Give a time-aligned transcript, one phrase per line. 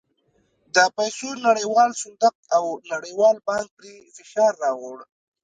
[0.75, 4.97] د پیسو نړیوال صندوق او نړیوال بانک پرې فشار راووړ.